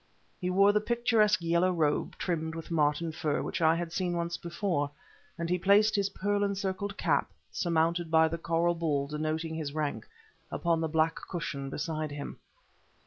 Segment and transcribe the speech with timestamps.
[0.39, 4.35] He wore the picturesque yellow robe, trimmed with marten fur, which I had seen once
[4.35, 4.89] before,
[5.37, 10.07] and he placed his pearl encircled cap, surmounted by the coral ball denoting his rank,
[10.49, 12.39] upon the black cushion beside him.